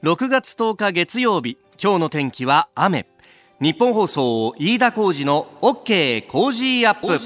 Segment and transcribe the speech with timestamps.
[0.00, 3.08] 6月10日月曜日今日の天気は雨。
[3.60, 7.18] 日本放送飯田浩二の OK 工事アップ。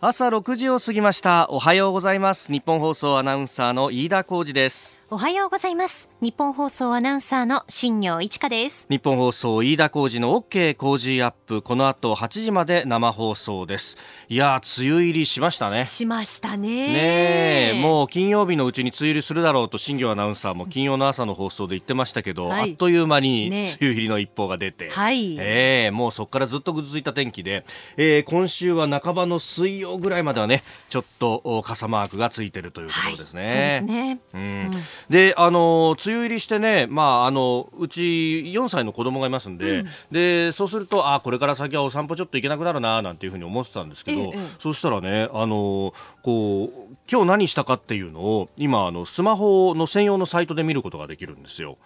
[0.00, 1.48] 朝6時を過ぎました。
[1.50, 2.52] おはようございます。
[2.52, 6.08] 日本放送アナウンサーの飯田浩二ですおはようございます。
[6.20, 8.88] 日本放送アナウンサーの新業一華です。
[8.90, 11.62] 日本放送飯田浩二の OK 工事アップ。
[11.62, 13.96] この後8時まで生放送です。
[14.28, 15.86] いや梅雨入りしましたね。
[15.86, 17.74] しましたね。
[17.74, 27.64] ねもう金曜日のうちに梅雨入りするだろうと新業アナウンサーも金曜の朝の放送で言ってましたけど、はい、あっという間に梅雨入りの一報が出て、はい、えー、もうそこからずっとぐずついた天気で、
[27.96, 51.76] えー、今週は半ばの水曜ぐらいまではねちょっと傘マークがついてるというところですね、はい、そうですね、うん、うんであの梅雨入りしてね、まあ、あのうち4歳の子供がいますんでうん、でそうするとあこれから先はお散歩ちょっと行けなくなるななんていうふうに思ってたんですけど、ええ、そうしたらねあのこう今日何したかっていうのを今あのスマホの専用のサイトで見ることができるんですよ。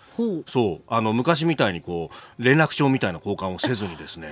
[0.46, 0.80] そう。
[0.86, 4.30] あの昔みたいにこう連絡帳みたいな交換をせずにですね。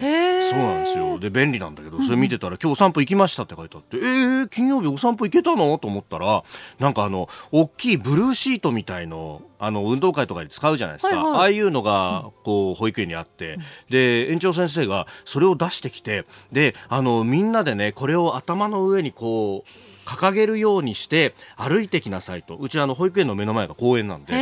[0.48, 1.18] そうなんですよ。
[1.18, 5.76] で便利なんだけどそれ見てたら、うん、今日お散歩行きましたって書いてあってえー、金曜日お散歩行けたの？
[5.78, 6.44] と思ったら
[6.78, 19.68] なんかあの大きいブルーシートみたいのあの運動会とかで使うじゃないですか、はいはい、ああいうのがこう保育園にあって、うん、で園長先生がそれを出してきてであのみんなでねこれを頭の上にこう
[20.06, 22.56] 掲げるようにして歩いてきなさいと。
[22.56, 24.32] うちあの保育園の目の前が公園なんで。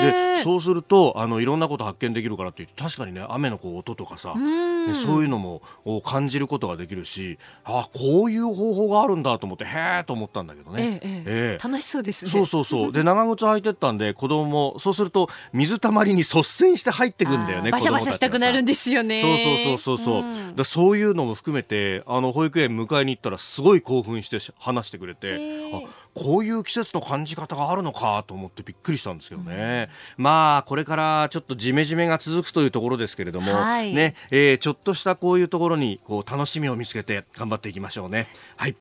[0.00, 5.62] でそうするとあのいろんなこと発見できるからって言って確かにね雨のこう音とかさ、ね、そういうのも
[6.04, 12.30] 感じることができるしあこういう方法があるんだと思ってへえと思ったんだけどね、ええええ、楽しそうですね。
[12.30, 12.92] そうそうそう。
[12.92, 19.20] で長靴履いてったんで子供もそうすると水たまりに率先して入ってくんだよねバシャバシャしたくなるんですよね。
[19.20, 25.82] そうそうそうそうそう、うん、だそういうのも含めてあの保育園迎えに行ったらすごい興奮して話してくれて、あ
[26.14, 38.28] こういう季節の感じ方があるのかと思ってびっくりしたんですけどね、うん、まあこれからちょっとじめじめが続くというところですけれども、はい、ねえー、ちょっとしたこういうところにこう楽しみを見つけて頑張っていきましょうね。
[38.56, 38.76] はい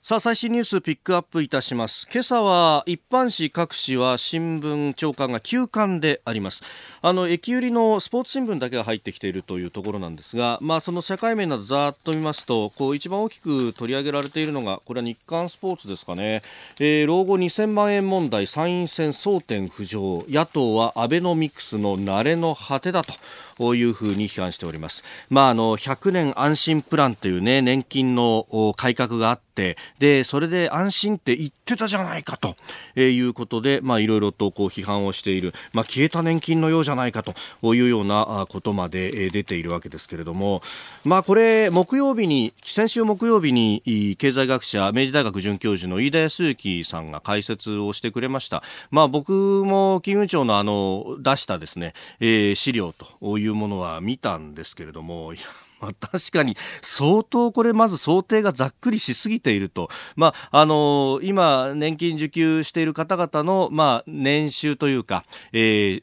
[0.00, 2.08] さあ最新ニュースピックアップいたします。
[2.10, 6.62] 今朝は一般紙各紙は新聞長官が休刊であります。
[7.02, 16.42] あの駅売りのスポーツ新聞だけが入ってきているというところなんですがまあその社会面などざーっと見ますとこう一番大きく取り上げられているのがこれは日刊スポーツですかね、
[16.80, 20.24] えー、老後2000万円問題参院選争点浮上。
[20.28, 23.12] 野党はアベノミクスの慣れの果てだと。
[23.76, 25.04] いうふうに批判しております。
[25.28, 32.56] まあ、あの、100年安心プランというね、年金の改革があって、で、それで安心って言ってたじゃないかと、
[32.96, 37.34] えいうことで、まあ、いろいろとこう批判をしている、まあ、消えた年金のようじゃないかと。
[37.62, 40.62] いうようなことまで出ているわけですけれども、
[41.04, 48.62] まあ、これ、木曜日に、先週木曜日に、経済学者、明治大学准教授の飯田康之さんが解説をしてくれました。
[48.90, 49.32] まあ、僕
[49.64, 55.32] も金融庁のあの、出したですね、えー、資料というものは見たんですけれども、
[55.80, 66.02] まあ、確かに相当これまず想定がざっくりしすぎていると、まあ、あの今、年金受給している方々の、まあ、年収というか、え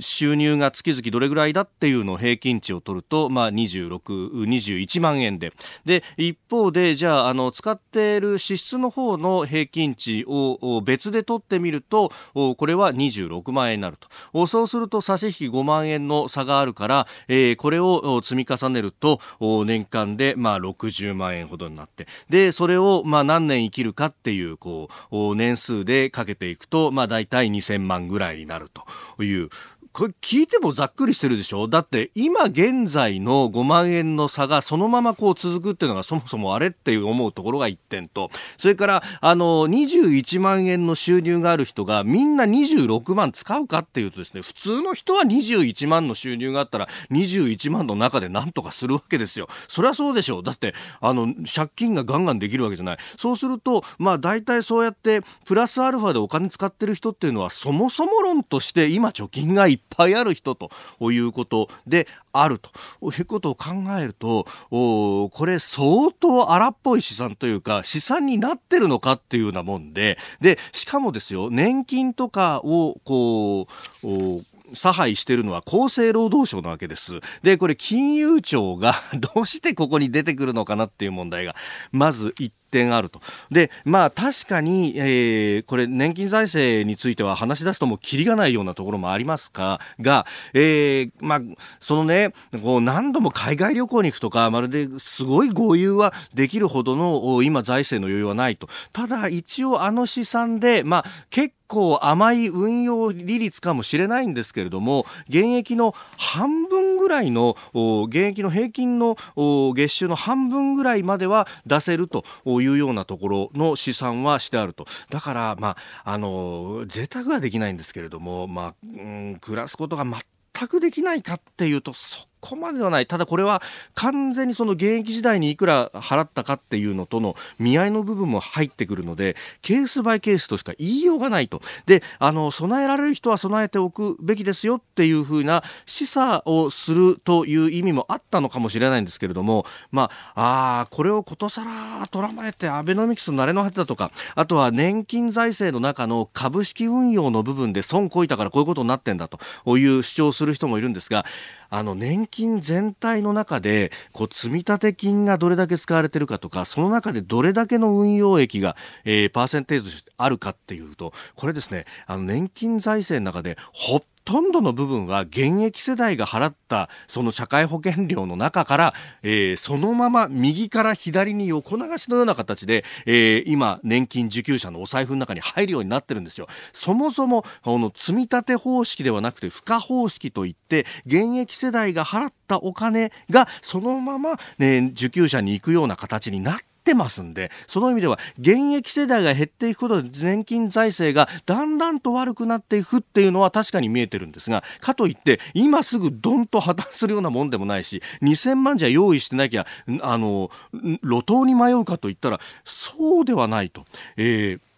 [0.00, 5.52] 収入が月々どれぐらいだっていうのを平均値を取ると、まあ、26、21万円で。
[5.84, 13.96] で、一方で、じゃあ、あの、使っている支出の方の平均値を別で取ってみると、これは26万円になる
[14.32, 14.46] と。
[14.46, 28.84] そうすると、差し引き5万円の差があるから、えー、これを積み重ねると、年間で、まあ、60万円ほどになって、で、それを、まあ、何年生きるかっていう、こう、年数でかけていくと、まあ、大体2000万ぐらいになると
[29.24, 29.48] いう、
[29.92, 31.66] これ聞いてもざっくりしてるでしょ？
[31.66, 49.48] だって今現在の5万円の差がそのままこう続くっていうのがそもそもあれっていう思うところが1点と、それからあの21万円の収入がある人がみんな26万使うかっていうとですね、普通の人は21万の収入があったら21万の中で何とかするわけですよ。
[49.66, 50.42] そりゃそうでしょう。
[50.44, 52.98] だってあの借金がガンガンできるわけじゃない。
[53.18, 62.70] そうすると、まあ大体そうやってプラスアルファでお金使ってる人っていうのはそもそも論として今貯金がいっっぱいある人ということであると
[63.10, 73.66] いうことを考えるとこれ相当荒っぽい資産というか資産になってるのかっていうようなもんででしかもですよ年金とかをこ
[74.04, 77.20] う差配しているのは厚生労働省なわけです。
[77.42, 78.94] で、これ金融庁が
[79.34, 81.56] どうしてここに出てくるのかなっていう問題が
[81.92, 83.20] まず1点あると。
[83.50, 89.80] で、まあ確かに、えー、これ年金財政については話し出すともうキリがないようなところもありますか？
[90.00, 91.40] が、えー、まあ、
[91.78, 92.32] そのね、
[92.62, 98.68] こう何度も海外旅行に行くとか、まるですごい豪遊はできるほどの今財政の余裕はないと。
[98.92, 114.86] ただ一応あの試算で、まあ結構甘い運用利率かもしれないんですけれども現役の半分ぐらいの現役の平均の月収の半分ぐらいまでは出せるというというようなところの試算はしてあると。
[115.08, 123.06] だから、まあ、あの贅沢はできないんですけれども、まあうん、暮らすことが全くできないかっていうとそこまではない。
[123.06, 123.62] ただこれは
[123.94, 131.60] 完全にその現役時代にいくら払ったかっていうのとの見合いの部分も入ってくるのでケースバイケースとしか言いようがないと。
[131.86, 149.38] であの備えられる人は備えておくべきですよっていうふうな示唆をするという意味もあったのかもしれないんですけれどもまああこれをことさらとらまえてアベノミクスの慣れの果てだとかあとは年金財政の中の株式運用の部分で損こいたからこういうことになってんだと
[149.78, 151.24] いう主張する人もいるんですが
[151.70, 168.94] あの年金全体の中でこう積立金がどれだけ使われてるかとかその中でどれだけの運用益が、えー、パーセンテージとしてあるかっていうとこれですねあの年金財政の中でほとんどの部分は現役世代が払ったその社会保険料の中から、
[169.24, 176.46] えー、そのまま右から左に横流しのような形で、えー、今年金受給者のお財布の中に入るようになってるんですよ。
[176.72, 199.66] そもそもこの積み立て方式ではなくて付加方式といって現役世代が払ったお金がそのまま、ね、受給者に行くような形になってってますんでその意味では現役世代が減っていくことで年金財政がだんだんと悪くなっていくっていうのは確かに見えてるんですがかといって今すぐどんと破綻するようなもんでもないし2000万じゃ用意してなきゃ
[200.00, 203.84] あの路頭に迷うかといったらそうではないと。
[204.16, 204.69] えー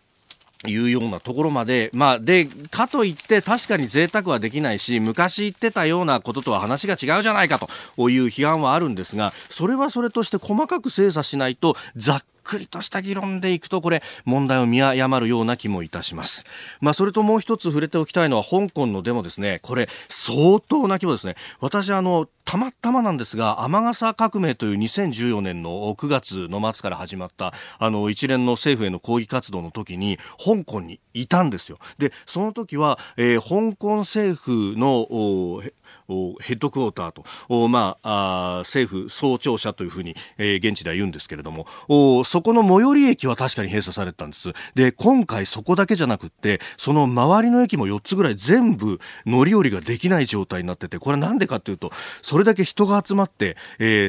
[0.68, 16.44] いうようなところまで、まあ、で、かといって確かに贅沢はできないし、昔言ってたようなこととは話が違うじゃないかという批判はあるんですが、それはそれとして細かく精査しないと、ざっくりとした議論でいくとこれ問題を見誤るような気もいたします。
[16.80, 19.60] まあそれともう一つ触れておきたいのは香港のデモですね。
[19.62, 21.36] これ相当な規模ですね。
[21.60, 31.78] 私あのたまたまなんですが天笠革命という2014年の9月の末から始まったあの一連の政府への抗議活動の時に香港にいたんですよ。
[31.98, 35.62] でその時は、えー、香港政府の
[36.40, 41.66] ヘッドクォーターと、まあ、あ政府総庁舎というふうに、えー、現地では言うんですけれども
[42.24, 44.52] そこの最寄り駅は確かに閉鎖されたんです。
[44.74, 53.56] で今回そこだけじゃなくってその周りの駅も4つぐらい全部乗り降りができない状態になっててこれなんでかっていうとそれだけ人が集まって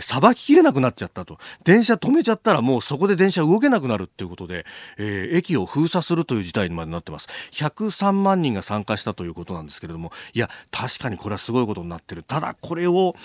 [0.01, 1.37] さば、ききれなくなっちゃったと。
[1.63, 4.65] 電車止めちゃったらもうそこで電車動けなくなるっていうことで、
[4.97, 7.27] えー、駅を封鎖するという事態にまでなってます。
[7.51, 12.23] 103万人が参加したということなんですけれどもいや確かにこれはすごいことことになってる。
[12.23, 13.15] ただこれを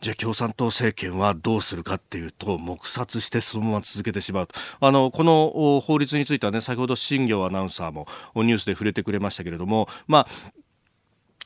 [0.00, 4.54] じゃあ共産党政権はどうするかっていうと黙殺してそのまま続けてしまうと。
[4.80, 10.52] あのこの法律についてはね先ほど新業アナウンサーもニュースで触れてくれましたけれどもまあ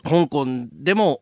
[0.09, 1.21] 香港でも、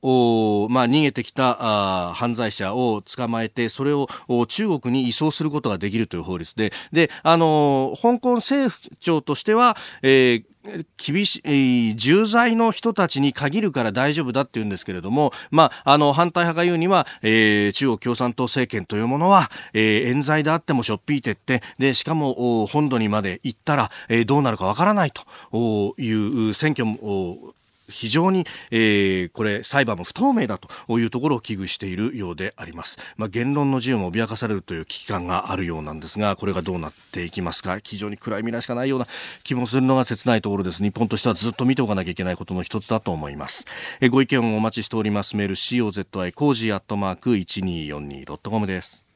[0.71, 4.09] まあ、逃げてきた犯罪者を捕まえてそれを
[4.47, 6.73] 中国に移送することができるという法律で。
[6.93, 10.54] であの香港政府庁としては、えー
[10.97, 27.55] 厳しい、重罪の人たちに限るから大丈夫だって言うんですけれども、まあ、あの、反対派が言うには、えー、中国共産党政権というものは、えー、冤罪であってもしょっぴいてって、で、しかも、本土にまで行ったら、えー、どうなるかわからないという選挙も、
[27.89, 37.79] 非常に、えー、これ裁判も不透明だというところを危惧しているようであります、まあ、言論の自由も脅かされるという危機感があるようなんですがこれがどうなっていきますか？
[37.83, 39.07] 非常に暗い未来しかないような
[39.43, 40.83] 気もするのが切ないところです。
[40.83, 43.67] 日本としてはずっと見ておかなきゃいけないことの一つだと思います、
[44.01, 45.37] えー、ご意見をお待ちしております。
[45.37, 49.07] メール COZY コージーアットマーク 1242.com です。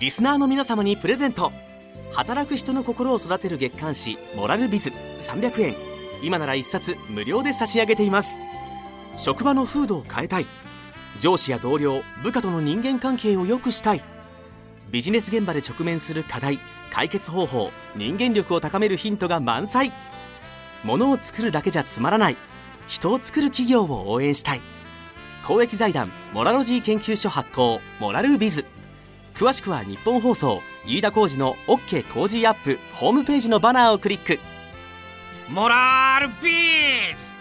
[0.00, 1.52] リスナーの皆様にプレゼント。
[2.12, 4.90] 働く人の心を育てる月刊誌モラルビズ
[5.20, 5.93] 300円。
[6.24, 8.38] 今なら1冊無料で差し上げています。
[9.16, 10.46] 職場の風土を変えたい。
[11.18, 14.02] 上司や同僚部下との人間関係を良くしたい。
[14.90, 19.92] ビジネス現場で直面する課題解決方法人間力を高めるヒントが満載。
[20.82, 22.36] ものを作るだけじゃつまらない。
[22.86, 24.62] 人を作る企業を応援したい。
[25.46, 28.64] 公益財団モラロジー研究所発行モラルビズ。
[29.34, 34.38] 詳しくは日本放送飯田浩司の OK 工事アップホームページのバナーをクリック。
[35.48, 37.33] モラルビーズ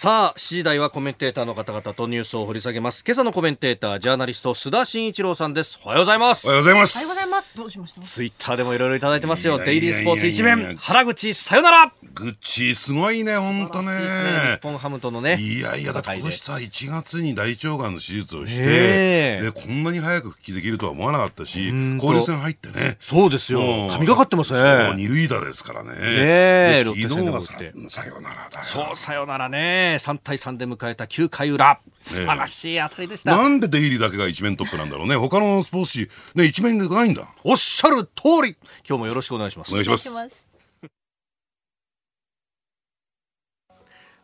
[0.00, 3.02] さあ、7時台はコメンテーターの方々とニュースを掘り下げます。
[3.04, 5.80] 今朝のコメンテーター、ジャーナリスト、須田慎一郎さんです。
[5.82, 6.46] おはようございます。
[6.46, 6.98] おはようございます。
[6.98, 7.56] おはようございます。
[7.56, 8.00] どうしました？
[8.02, 9.56] ツイッターでもいろいろいただいてますよ。
[9.56, 13.88] いやいやいやいやデイリースポーツ一面、原口さよならグッチすごいね、本当ね。
[13.88, 13.94] ね
[14.60, 15.36] 日本ハムとのね。
[15.40, 22.98] いやいや、だって今年さ、1月に大腸がんの手術をして、ねえで、こんなに早く復帰できるとは思わなかったし交流戦入ってね。
[23.00, 25.90] そうですよ神がかってますね二塁打ですからね。
[25.98, 28.64] えでロッテ戦でも昨日はさよならだよ。
[28.64, 29.87] そう、さよならね。
[29.94, 31.80] 3対3で迎えた9回裏。
[31.96, 33.36] 素晴らしい当たりでした。
[33.36, 35.16] なんでデイリーだけが一面トップなんだろうね。
[35.16, 37.28] 他のスポーツ紙、ね、一面でないんだ。
[37.44, 38.56] おっしゃる通り
[38.88, 39.70] 今日もよろしくお願いします。
[39.70, 40.10] お願いします。
[40.10, 40.48] ます。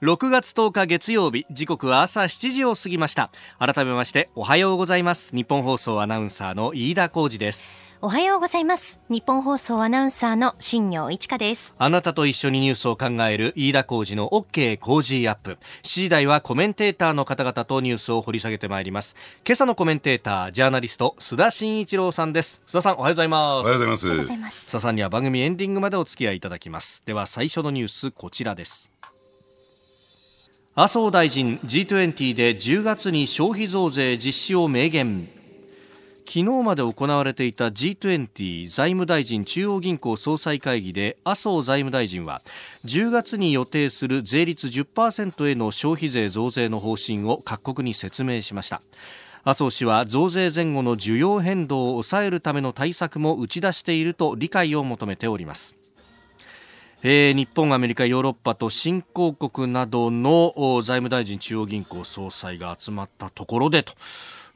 [0.02, 9.01] 6月10日月曜日時刻は朝7時を過ぎました改めましておはようございます日本放送アナウンサーの飯田浩二ですおはようございます。
[9.09, 11.75] 日本放送アナウンサーの新業一華です。
[11.79, 24.07] あなたと一緒にニュースを考える飯田浩二の OK 工事アップ7時台はコメンテーターの方々とニュースを掘り下げてまいります今朝のコメンテータージャーナリスト須田慎一郎さんです須田さんおはようございますおはようございます。
[24.07, 24.69] おはようございます。
[24.69, 28.91] 須田さんには番組エンディングまでお付き合いいただきますでは最初のニュースこちらです
[30.75, 35.29] 麻生大臣 G20 で10月に消費増税実施を明言
[36.26, 42.40] 昨日まで行われていた G20 財務大臣中央銀行総裁会議で麻生財務大臣は
[42.87, 48.81] 10月に予定する税率10%への消費税増税の方針を各国に説明しました。
[49.45, 55.76] 麻生氏は増税前後の需要変動を抑えるための対策も打ち出していると理解を求めております。
[57.02, 63.93] えー日本、アメリカ、ヨーロッパと新興国などの財務大臣、中央銀行総裁が集まったところでと、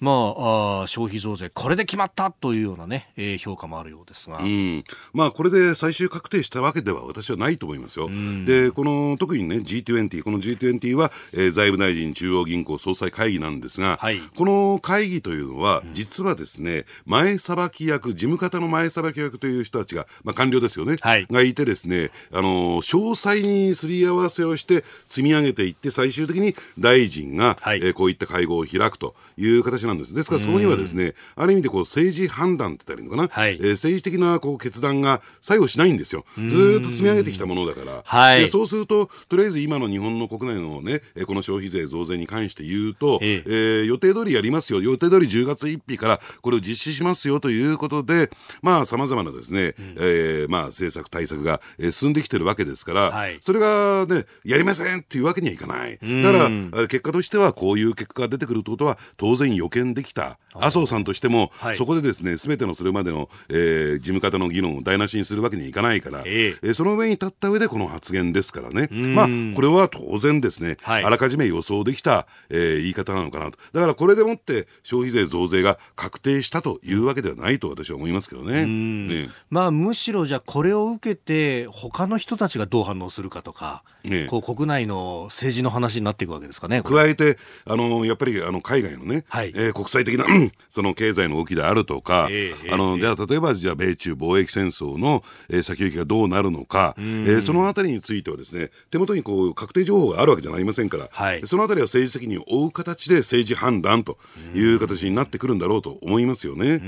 [0.00, 8.08] まあ、あー消費増税、これで決まったというようなね、えー評価もあるようですが、うん、まあこれで最終確定したわけでは私はないと思いますよ。
[8.46, 14.20] で、この特にね G20、この G20 は、えー財務大臣中央銀行総裁会議なんですが、はい。
[14.36, 21.26] この会議というのは、実はですね、前さばき役、事務方の前さばき役という人たちが、まあ官僚ですよね、はい。
[21.30, 27.78] がいてですね、あのー詳細にすり合わせをして積み上げていって、最終的に大臣が、はい。
[27.78, 30.14] えーこういった会合を開くという形なんです。
[30.14, 33.58] ですからそこにはですね、ある意味でこう政治判断って言ったらいいのかな、はい。
[33.60, 36.24] えー政治的なこう決断が作用しないんですよ。
[36.36, 38.02] ずーっと積み上げてきたものだから。
[38.04, 38.40] はい。
[38.40, 43.42] でそうすると、とりあえず今の日本の国内のね、えーこの消費税増税に関して言うと、ええ。
[43.46, 48.30] えー予定通りやりますよ、予定通り10月1日からこれを実施しますよということで、
[48.62, 53.38] まあ、さまざまなですね、えーまあ、政策、対策が、えー進んできてるわけですから、はい。
[53.40, 55.98] それがね、やりませんっていうわけにはいかない。
[56.22, 56.46] だから、
[56.82, 60.38] あ結果としてはこういう結果が出てくるってことは当然予見できた。
[60.54, 68.88] 麻生さんとしても、はいそこでですね、すべてのそれまでの、えー事務方の議論を台無しにするわけにはいかないから、えええーその上に立った上でこの発言ですからね。
[68.90, 73.58] まあ、これは当然ですね、はいあらかじめ予想できた、えー言い方なのかなと。
[73.72, 78.66] だからこれでもって消費税増税が確定したというわけではないと私は思いますけどね。
[78.66, 84.26] ねまあ、むしろじゃあこれを受けて、他の人たちがどう反応するかとか、ええ。
[84.26, 86.82] こう国内の政治の話になっていくわけですかね。
[86.82, 89.52] 加えて、あのやっぱりあの海外のね、はい。
[89.54, 93.00] えー国際的なうん その経済の動きであるとか、ええあのええ。
[93.00, 101.46] じゃあ例えばじゃあ米中貿易戦争の、えー先行きがどうなるのか、えーそのあたりについてはですね手元にこう確定情報があるわけじゃありませんから、はい。
[101.46, 104.18] そのあたりは政治責任を負う形で政治判断と
[104.54, 106.80] いう形になってくるんだろうと思いますよね。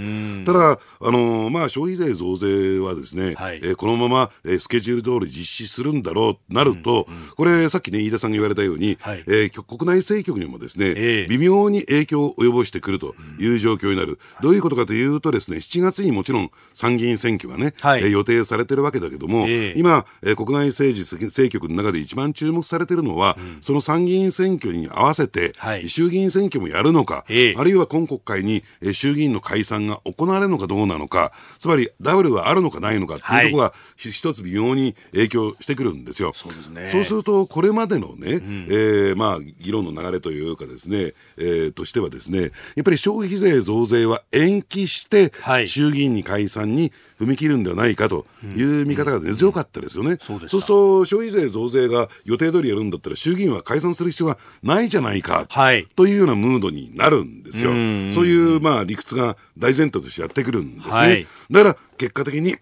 [0.44, 0.78] ただ、あ
[1.10, 3.56] のまあ、消費税増税はですね、はい。
[3.62, 7.06] えーこのまま、えースケジュール通り実施するんだろうなると、
[7.36, 9.24] これさっきね飯田さんが言われたように、はい。
[9.26, 11.26] えー国内政局にもですね、ええ。
[11.28, 18.02] 微妙に影響を及ぼしてくるという状況になる、どういうことかというとですね7月にもちろん参議院選挙がね、はい。
[18.02, 19.78] えー予定されてるわけだけども、ええ。
[19.78, 25.88] 今、えー国内政治政局の中で一番注目されてるのは、その参議院選挙に合わせて、はい。
[25.88, 27.54] 衆議院選挙もやるのか、ええ。
[27.56, 36.32] あるいは今国会に、えー衆議院の解散が行われるのかどうなのか、つまりダブルはあるのかないのかっていうところが、ひ一つ微妙に影響してくるんですよ。
[36.34, 42.40] そうですねそうすると、これまでのね、えーまあ、議論の流れというかですね、えーとしてはですね、
[42.74, 45.66] やっぱり消費税増税は延期して、はい。
[45.66, 50.16] 衆議院に解散に踏み切るんではないかという見方が根強かったですよね。
[50.20, 55.86] そうすると、消費税増税が予定通りやるんだったら、衆議院は解散する必要がないじゃないか、はい。
[55.96, 57.72] というようなムードになるんですよ。
[57.74, 58.10] ん。
[58.12, 60.92] そういう、まあ、理屈が大前提としてやってくるんですね。
[60.92, 61.26] はい。
[61.50, 62.56] だから、結果的に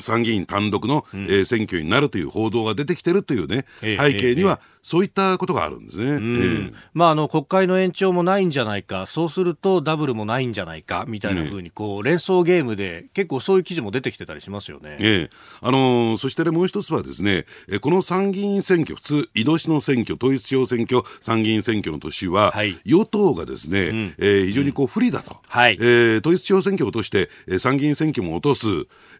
[0.00, 6.06] 参議院単独の、えー選挙になるという報道が出てきてるというね、ええ背景には、そういったことがあるんですね。
[6.06, 14.96] えー、まあ、あの国会の延長もないんじゃないか、そうするとダブルもないんじゃないかみたいなふうにこう、連想ゲームで結構そういう記事も出てきてたりしますよね。
[14.98, 15.30] ええ。
[15.60, 25.76] あのー、そしてね、もう一つはですね、えこの参議院選挙、普通、移動しの選挙、統一地方選挙、参議院選挙の年は、はい、与党がですね、うん、えー、非常にこう不利だと、はい。
[25.78, 28.68] えー、統一地方選挙を落として、え参議院選挙も落とす、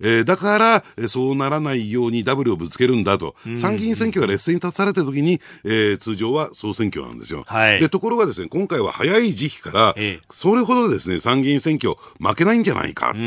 [0.00, 7.44] えー、だから、えそうならないようにダブルをぶつけるんだと、参議院選挙が劣勢に立たされたときに、えー、通常は総選挙なんですよ。
[7.46, 13.18] はい、でところがですね、今回は早い時期から、ええ、それほどですね、参議院選挙負けないんじゃないか、と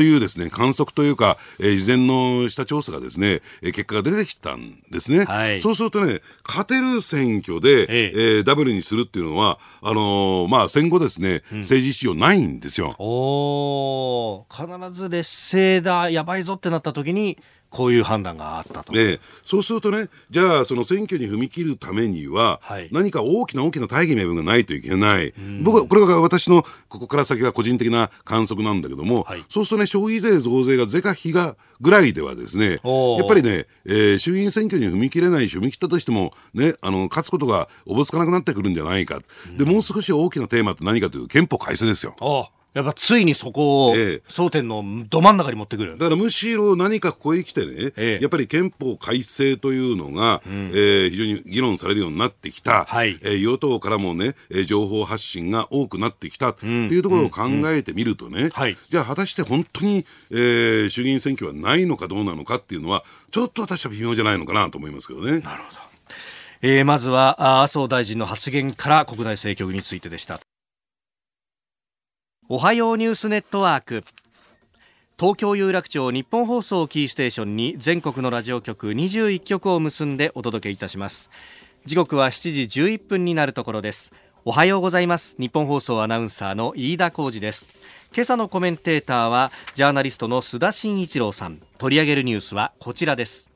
[0.00, 5.24] いうですね、観測というか、えー、事前のした調査がですね、えー、結果が出てきたんですね。
[5.24, 8.12] はい、そうするとね、勝てる選挙で、ええ。
[8.18, 12.94] えー、ダブルにするっていうのは、あのー、まあ、戦後ですね、うん、政治史上ないんですよ。
[12.98, 17.38] お必ず劣勢だ、やばいぞってなった時に、
[17.70, 32.80] こういう判断があったと、ね、そうするとね、じゃあ、その選挙に踏み切るためには、はい、何か大きな大きな大義名分がないといけない、僕はこれが私のここから先は個人的な観測なんだけども、はい、そうするとね、消費税増税が是か非がぐらいではですね、やっ
[33.28, 39.20] ぱりね、えー、衆議院選挙に踏み切れないし、踏み切ったとしても、ね、あの勝つことがおぼつかなくなってくるんじゃないか、
[39.56, 42.16] でもう少し大きなテーマって何かというと、憲法改正ですよ。
[42.78, 43.94] やっぱついにそこを
[44.28, 58.50] 争点のど真ん中に持ってくる、だからむしろ何かここへ来てね、ええ、やっぱり憲法改正というのが、うん、えー、非常に議論されるようになってきた、はい、えー、与党からもね、情報発信が多くなってきたっていうところを考えてみるとね、うんうん。
[58.50, 65.40] はい、じゃあ果たして本当に、えー、衆議院選挙はないのかどうなのかっていうのは、ちょっと私は微妙じゃないのかなと思いますけどね。
[65.40, 65.80] なるほど。
[66.60, 70.40] えー、まずは麻生大臣の発言から国内政局についてでした。
[72.50, 74.04] おはようニュースネットワーク。
[75.20, 81.30] 東京有楽町日本放送キーステーションに全国のラジオ局21局を結んでお届けいたします。
[81.84, 84.14] 時刻は7時11分になるところです。
[84.46, 85.36] おはようございます。
[85.38, 87.68] 日本放送アナウンサーの飯田浩二です。
[88.14, 91.60] 今朝のコメンテーターはジャーナリストの須田慎一郎さん。
[91.76, 93.50] 取り上げるニュースはこちらです。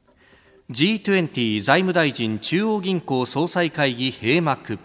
[0.71, 4.79] G20 財務大臣中央銀行総裁会議閉幕。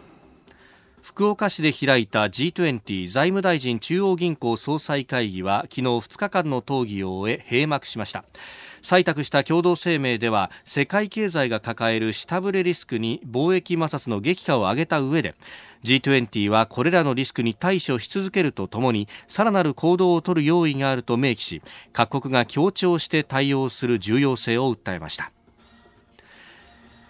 [1.08, 8.26] 福岡市で開いた G20 財務大臣中央銀行総裁会議は昨日2日間の討議を終え閉幕しました。
[8.82, 15.36] 採択した共同声明では世界経済が抱える下振れリスクに貿易摩擦の激化を挙げた上で
[15.86, 21.62] G20 はこれらのリスクに対処し続けるとともにさらなる行動を取る用意があると明記し
[21.94, 25.32] 各国が協調して対応する重要性を訴えました。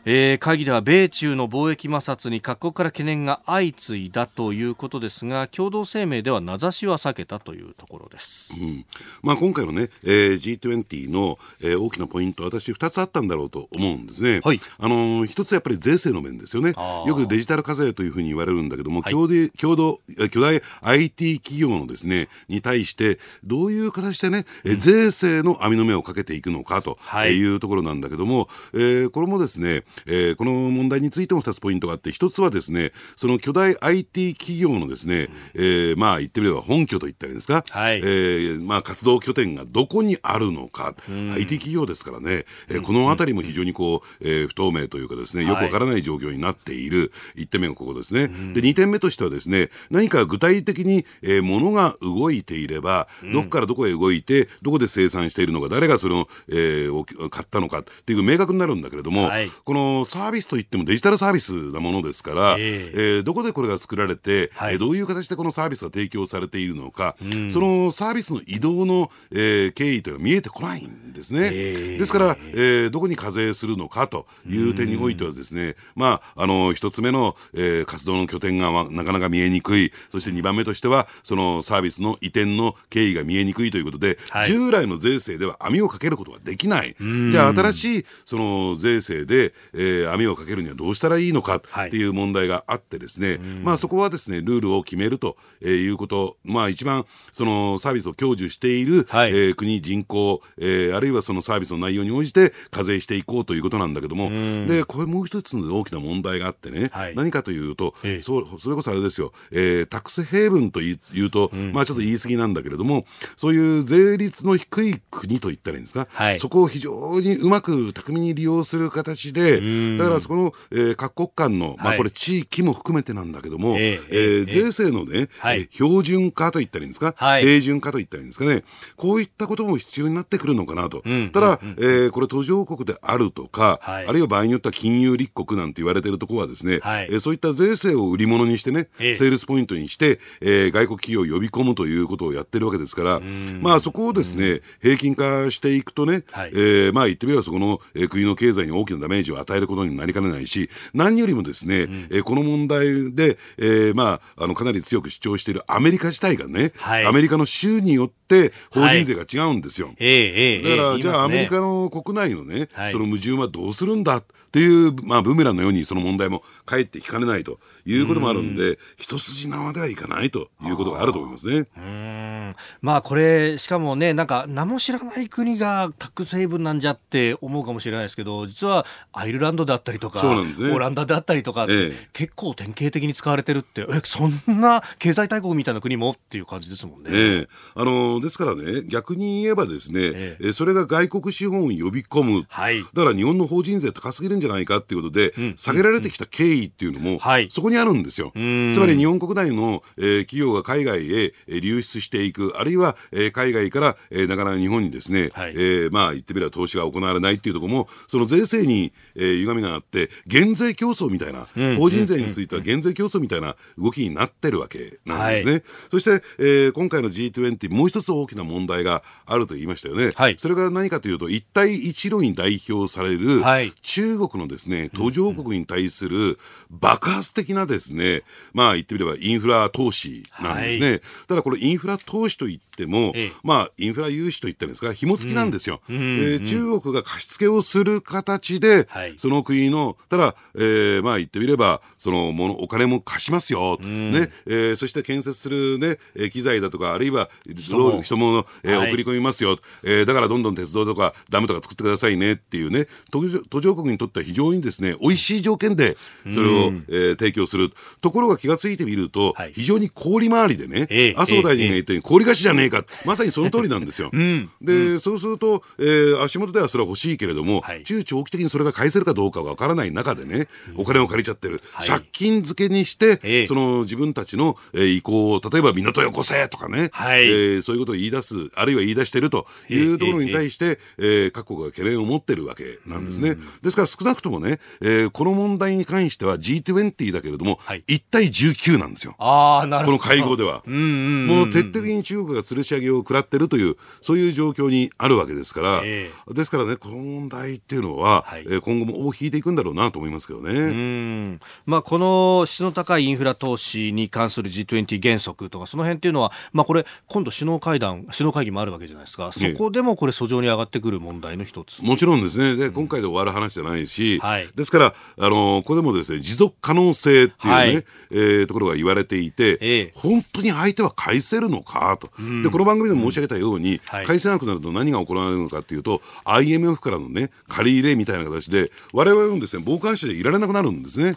[0.10, 8.86] えー、会議では米中の貿易摩擦に各国から懸念が相次いだということですが共同声明では名指しは避けたというところです、うん。
[9.22, 16.74] まあ、今回の、ねえー、G20 の、えー、大きなポイント私2つあったんだろうと思うんですね、はい、あのー、一つやっぱり税制の面ですよね。
[17.05, 19.27] よくデジタル課税というふうに言われるんだけども、はい、共
[19.60, 20.00] 共同
[20.31, 48.27] 巨大 IT 企業のですねに対してどういう形でね、うん、税制の網の目をかけていくのかというところなんだけども、えー、これもですねえー、この問題についても2つポイントがあって、1つはですね、その巨大 IT 企業のですね、えー、まあ言ってみれば本拠といったらいいんですか、はい、えー、まあ活動拠点がどこにあるのか、IT 企業ですからね、えー、このあたりも非常にこう、えー、不透明というかですね、よくわからない状況になっている、1点目がここですね。
[48.27, 71.50] で、2点目としてはですね、何か具体的に、えー、物が動いていれば、どこからどこへ動いて、どこで生産しているのか、誰がそれを、えー、買ったのかっていう明確になるんだけれども、はい、このサービスといってもデジタルサービスなものですから、えー、えー、どこでこれが作られて、はい、えー、どういう形でこのサービスが提供されているのか、うん、そのサービスの移動の、えー、経緯というのは見えてこないんですね。
[71.52, 86.96] えー、ですから、えー、どこに課税するのかという点においてはですね、まあ、あの、一つ目の、えー、活動の拠点がなかなか見えにくい、そして二番目としては、そのサービスの移転の経緯が見えにくいということで、はい、従来の税制では網をかけることができない。
[87.32, 104.29] じゃあ、新しい、その税制で、えー、網をかけるにはどうしたらいいのかっていう問題があってですね、はい、まあそこはですね、ルールを決めるということ、まあ一番そのサービスを享受している、はい、えー、国、人口、えー、あるいはそのサービスの内容に応じて課税していこうということなんだけども、
[104.68, 128.63] で、これもう一つの大きな問題があってね、はい、何かというと、えそうそれこそあれですよ、えー、タックスヘイブンというと、うん、まあちょっと言い過ぎなんだけれども、そういう税率の低い国といったらいいんですか、はい、そこを非常にうまく巧みに利用する形で、で、だからそこの、えー、各国間の、まあ、これ地域も含めてなんだけども、ええ税制のね、はい、標準化といったらいいんですか、はい、平準化といったらいいんですかね、
[128.96, 131.01] こういったことも必要になってくるのかなと。
[131.05, 143.22] うん、ただ、うん、えー、これ途上国であるとか、はい、あるいは場合によっては金融立国なんて言われてるところはですね、はい、えー、そういった税制を売り物にしてね、セールスポイントにして、えー、外国企業を呼び込むということをやってるわけですから、
[143.61, 159.88] まあそこをですね、平均化していくとね、はい、えー、まあ言ってみればそこの、えー、国の経済に大きなダメージを与えることになりかねないし、何よりもですね、うん、えー、この問題で、えー、まあ、あの、かなり強く主張しているアメリカ自体がね、はい、アメリカの州によって法人税が違うんですよ。
[159.88, 167.60] はい、だから、じゃあ、アメリカの国内のね、その矛盾はどうするんだっていう、まあ、ブーメランのようにその問題も返ってきかねないと
[167.92, 171.68] いうこともあるんで、一筋縄ではいかないということがあると思いますね。
[171.78, 172.56] うん。
[172.82, 187.10] まあ、これ、しかもね、なんか、名も知らない国がタックスヘイブンなんじゃって思うかもしれないですけど、実はアイルランドであったりとか、そうなんですね、オランダであったりとか、ええ、結構典型的に使われてるって、え、そんな経済大国みたいな国もっていう感じですもんね。
[187.12, 198.31] ええ、あのですからね、逆に言えばですね、ええ、それが外国資本を呼び込む、はい、だから日本の法人税高すぎるんじゃないかっていうことで、うん、下げられてきた経緯っていうのも、はい、そこにあるんですよ。
[198.33, 198.37] つ
[198.79, 215.51] まり日本国内の、えー、企業が海外へ流出していく、あるいは、えー、海外から、えー、なかなか日本にですね、はい、えー、まあ言ってみれば投資が行われないっていうところも、その税制に、えー、歪みがあって、減税競争みたいな、法人税については減税競争みたいな動きになってるわけなんですね。
[215.51, 220.11] はい、そして、えー、今回の G20、もう一つ大きな問題があると言いましたよね。
[220.16, 223.44] はい、それが何かというと、一帯一路に代表される、
[223.81, 230.90] 中国のですね、途上国に対する爆発的なですね、まあ言ってみればインフラ投資なんですね。
[230.90, 235.82] はい、ただこれインフラ投資といっても、ええ、まあインフラ融資といったんですか、紐付きなんですよ。
[235.90, 243.77] うん、えー、中国が貸し付けをする形で、はい、その国の、ただ、えー、まあ言ってみれば、そのもの、お金も貸しますよ。
[243.81, 245.98] うん、ね、えー、そして建設するね、
[246.31, 247.75] 機材だとか、あるいは人
[248.15, 249.57] も、えー、送り込みますよ。
[249.83, 255.98] えー、だからどんどん鉄道とかダムとか作ってくださいねっていうね、途上国にとっては非常にですね、美味しい条件で
[256.31, 257.74] それを、えー、提供する。
[258.00, 264.11] ところが気がついてみると、はい、非常に氷回りでね、えー、麻生大臣が言ったように、氷菓子じゃねえか、まさにその通りなんですよ。
[264.13, 271.61] うん、で、うん、そうすると、えー、足元ではそれは欲しいけれども、はい、中長期的にそれが返せるかどうかわからない中でね、お金を借りちゃってる。
[271.74, 283.38] はい、借金付けにして、えー、その自分たちの、えー、意向を、例えば港よこせとかね、はい、えー、そういうことを言い出す、あるいは言い出してるというところに対して、えー、えー、各国が懸念を持ってるわけなんですね。
[283.62, 289.16] ですから少なくともね、えー、この問題に関しては G20 だけれども、はい、1対19なんですよ。
[289.20, 289.98] あなるほど。
[289.98, 290.64] この会合では。
[290.66, 300.53] うんうんうん、もう徹底的に中国が吊るし上げを食らってるという、そういう状況にあるわけですから、えー、ですからね、この問題っていうのは、はい、えー、今後も尾を引いていくんだろうなと思いますけどね。
[300.53, 309.31] うんまあ、この質の高いインフラ投資に関する G20 原則とか、その辺っていうのは、まあ、これ、今度首脳会談、首脳会議もあるわけじゃないですか。
[309.31, 311.83] そこでもこれ、訴状に上がってくる問題の一つ。
[311.83, 312.55] もちろんですね。
[312.55, 323.98] で、今回で終わる話じゃないし、はい、ですから、あの、ここでもですね、持続可能性っていうね、はい、えー、ところが言われていて、ええ、本当に相手は返せるのかと、うん、でこの番組でも申し上げたように、うん。
[323.98, 331.13] はい、返せなくなると何が行われるのかというと IMF からのね借り入れみたいな形で我々もですね傍観者でいられなくなるんですね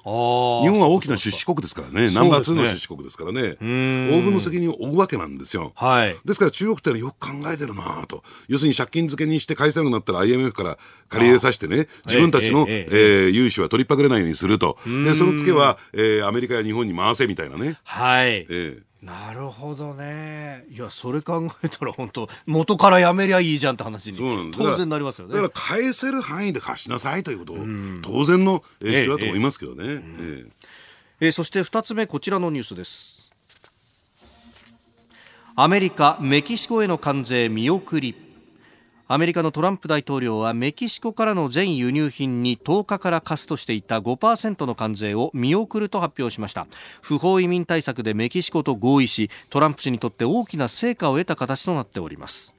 [0.62, 2.12] 日本は大きな出資国ですからね。
[2.12, 3.56] ナンバー2の出資国ですからね。
[3.60, 8.22] 大分の責任を負うわけなんですよ、はい、ですから中国ってのはよく考えてるなと。
[8.48, 14.78] 要するに借金付けにして返せなくなったら IMF から借り入れさせてね自分たちの、えええー、融資は取りっぱぐれないようにすると。
[14.84, 17.78] でその付けは、えー、アメリカや日本に回せみたいなね。
[17.84, 20.66] はい、えーなるほどね。
[20.70, 25.34] いや、それ考えたら本当元からやめりゃいいじゃんって話に当然なりますよね。
[25.34, 27.56] だから返せる範囲で貸しなさいということを、
[28.02, 29.84] 当然の必要だと思いますけどね。
[29.84, 30.46] えええ
[31.22, 33.30] えー、そして2つ目、こちらのニュースです。
[35.56, 38.29] アメリカ、メキシコへの関税見送り。
[39.12, 46.68] アメリカのトランプ大統領はメキシコからの全輸入品に10日から課すとしていた5%の関税を見送ると発表しました。
[47.02, 52.54] 不法移民対策でメキシコと合意しトランプ氏にとって大きな成果を得た形となっております。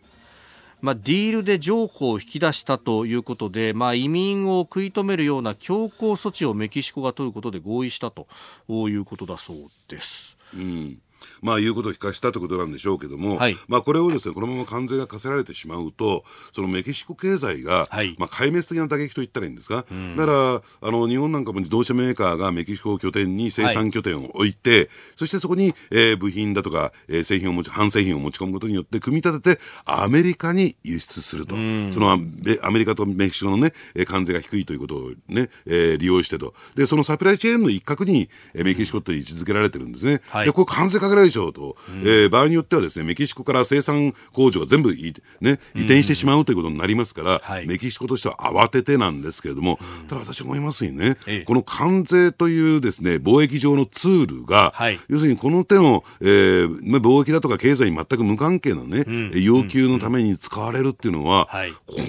[0.82, 8.28] まあ、ディールで譲歩を引き出したということで、まあ、移民を食い止めるような強硬措置をメキシコが取ることで合意したと
[8.68, 10.38] いうことだそうです。
[10.54, 11.00] うん。
[11.42, 31.56] まあ、いうことを聞かせたということなんでしょうけども、はい、まあ、これをですね、このまま関税が課せられてしまうと、そのメキシコ経済が、はい、まあ、壊滅的な打撃と言ったらいいんですか、うん、だから、あの、日本なんかも自動車メーカーがメキシコを拠点に生産拠点を置いて、はい、そしてそこに、えー、部品だとか、えー、製品を持ち、半製品を持ち込むことによって、組み立てて、アメリカに輸出すると。
[31.56, 33.74] うん、そのアメリカとメキシコのね、
[34.06, 36.54] 関税が低いということをね、えー、利用してと。
[36.76, 40.22] で、そのサプライチェーンの一角に、えー、メキシコって位置づけられてるんですね。
[40.30, 41.78] はい、で、これ関税かけられと。
[41.90, 61.50] うん、えー、場合によってはですね、メキシコから生産工場が全部い、ね、移転してしまうということになりますから、はい、メキシコとしては慌ててなんですけれども、ただ私思いますにね、ええ、この関税というですね、貿易上のツールが、はい、要するにこの手の、えー、貿易だとか経済に全く無関係なね、うん、要求のために使われるっていうのは、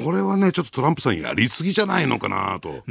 [0.05, 2.83] これはね、ちょっとトランプさんやりすぎじゃないのかなと。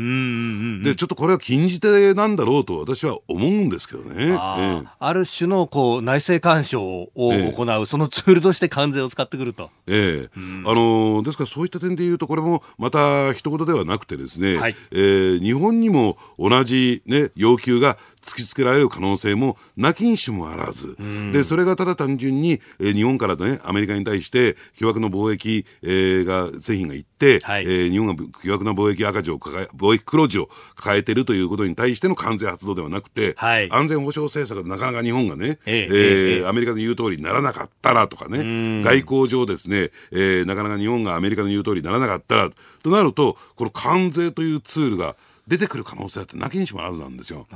[0.83, 4.35] で、ちょっとこれは禁じ手なんだろうと私は思うんですけどね。
[4.37, 9.69] あ,、ある種のこう内政干渉を行う、そのツールとして関税を使ってくると。
[9.87, 10.39] ええ。
[10.65, 20.95] あのですからそういった点でいうと、これもまた一言ではなくてですね、はい、えー、日本にも同じ、ね、要求が突きつけられる可能性もなきにしもあらず、
[21.33, 42.51] でそれがただ単純に、えー、日本からねアメリカに対して巨額の貿易、えー、が製品がいって、はい、えー、日本が巨額な貿易赤字を抱え貿易黒字を抱えているということに対しての関税発動ではなくて、はい、安全保障政策でなかなか日本がね、えー、えー、アメリカの言う通りにならなかったらとかね、外交上ですね、えー、なかなか日本がアメリカの言う通りにならなかったら
[42.83, 45.15] となるとこの関税というツールが
[45.47, 47.47] 出てくる可能性ってなきにしもあらずなんですよ。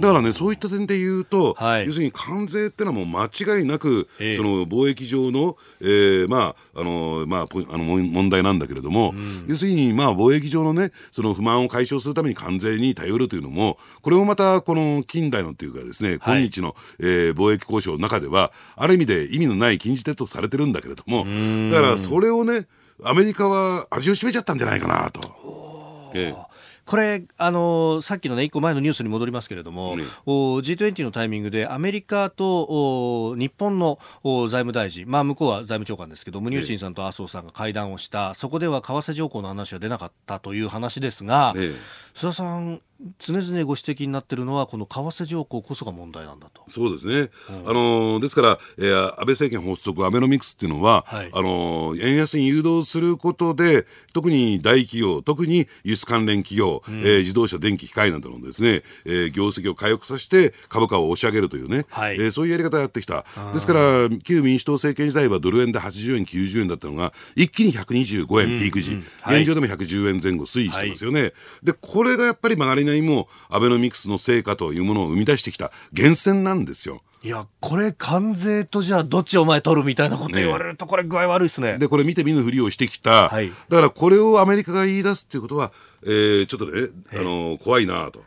[0.00, 21.24] だからね、そういった点で言うと、はい、要するに関税ってのはもう間違いなく、えー、その貿易上の、えー、まあ、あの、まあ、あの問題なんだけれども、うん、要するに、まあ、貿易上のね、その不満を解消するために関税に頼るというのも、これもまた、この近代のっていうかですね、今日の、はい、えー、貿易交渉の中では、ある意味で意味のない禁じ手とされてるんだけれども、
[21.70, 22.66] だからそれをね、
[23.02, 26.12] アメリカは味を占めちゃったんじゃないかなと。
[26.14, 26.55] ええ
[26.86, 41.74] これ、あのさっきのね、一個前のニュースに戻りますけれども、うん、G20 のタイミングでアメリカと日本の財務大臣、まあ、向こうは財務長官ですけど、ムニューシンさんと麻生さんが会談をした、そこでは為替条項の話は出なかったという話ですが、ええ、
[42.14, 42.80] 須田さん、
[43.18, 46.62] 常々ご指摘になっているのは、この為替条項こそが問題なんだと。
[46.68, 71.32] そうですね、うん、あのですから、えー、安倍政権発足、アベノミクスっていうのは、はい、あの円安に誘導することで、特に大企業、特に輸出関連企業、うん、えー、自動車、電気、機械などのですね、えー、業績を回復させて、株価を押し上げるというね、はい、えー、そういうやり方をやってきた、ですから、旧民主党政権時代はドル円で80円、90円だったのが、一気に125円、ピーク時、うんはい、現状でも110円前後推移してますよね。
[71.62, 77.02] でこれがやっぱり曲がりないもアベノミクスの成果というものを生み出してきた源泉なんですよ。
[77.22, 81.76] いや、これ、関税とじゃあ、どっちお前取るみたいなこと言われると、これ、具合悪いですね。
[81.78, 85.72] で、これ、見て見ぬふりをしてきた、はい、だからこれをアメリカが言い出すっていうことは、
[86.04, 88.22] えー、ちょっとね、あの怖いなと。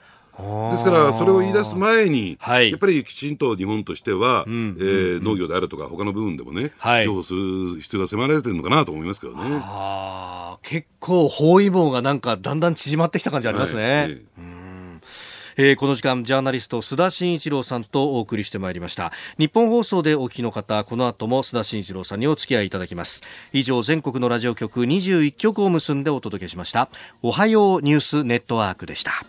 [0.72, 9.62] ですから、それを言い出す前に、はい、やっぱりきちんと日本としては、うん、えー、農業であるとか、他の部分でもね、はい、譲歩する必要が迫られてるのかなと思いますけどね。
[10.62, 14.02] 結構、包囲網がなんか、だんだん縮まってきた感じありますね。
[14.02, 14.22] はい。
[15.62, 19.12] えー、この時間ジャーナリスト須田慎一郎さんとお送りしてまいりました。
[19.38, 23.24] 日本放送でお聞きの方この後も須田慎一郎さんにお付き合いいただきます。
[23.52, 26.88] 以上全国のラジオ局21局を結んでお届けしました。
[27.22, 29.26] おはようニュースネットワークでした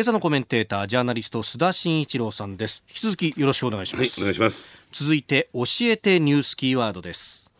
[0.00, 2.82] 今朝のコメンテータージャーナリスト須田慎一郎さんです。
[2.88, 4.80] 引き続きよろしくお願いします、はい、お願いします。
[4.92, 7.50] 続いて教えてニュースキーワードです。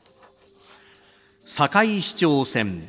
[1.44, 2.88] 堺市長選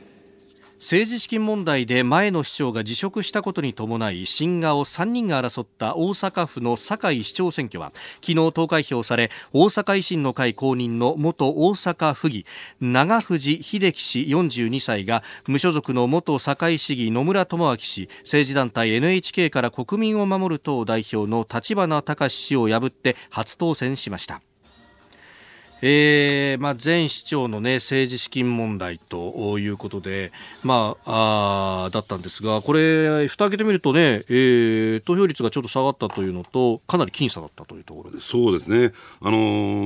[0.81, 12.47] 政治資金問題で前の市長が辞職したことに伴い新顔3人が争った大阪府の堺市長選挙は昨日投開票され大阪維新の会公認の元大阪府議
[12.79, 24.41] 長藤秀樹氏42歳が無所属の元堺市議野村智明氏政治団体 NHK から国民を守る党代表の立花隆氏を破って初当選しました。
[25.81, 30.31] えーまあ、前市長の、ね、政治資金問題ということで、
[30.63, 38.27] まあ、あだったんですが、これ、蓋開けてみるとね、えー、投票率がちょっと下がったというのと、かなり僅差だったというところです。
[38.27, 39.37] そうですね、あの